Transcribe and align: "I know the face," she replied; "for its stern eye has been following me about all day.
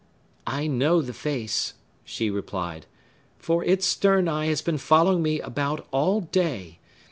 "I 0.47 0.65
know 0.65 1.03
the 1.03 1.13
face," 1.13 1.75
she 2.03 2.31
replied; 2.31 2.87
"for 3.37 3.63
its 3.63 3.85
stern 3.85 4.27
eye 4.27 4.47
has 4.47 4.63
been 4.63 4.79
following 4.79 5.21
me 5.21 5.39
about 5.41 5.85
all 5.91 6.21
day. 6.21 6.79